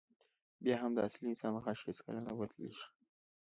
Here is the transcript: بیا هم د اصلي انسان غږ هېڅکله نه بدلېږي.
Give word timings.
بیا 0.63 0.75
هم 0.81 0.91
د 0.95 0.99
اصلي 1.07 1.25
انسان 1.29 1.53
غږ 1.63 1.77
هېڅکله 1.87 2.19
نه 2.27 2.31
بدلېږي. 2.37 2.85